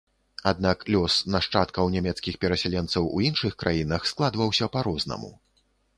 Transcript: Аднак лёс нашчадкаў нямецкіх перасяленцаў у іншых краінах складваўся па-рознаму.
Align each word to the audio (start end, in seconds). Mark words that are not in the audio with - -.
Аднак 0.51 0.79
лёс 0.93 1.17
нашчадкаў 1.35 1.91
нямецкіх 1.95 2.39
перасяленцаў 2.45 3.03
у 3.19 3.23
іншых 3.29 3.53
краінах 3.65 4.01
складваўся 4.13 4.71
па-рознаму. 4.79 5.31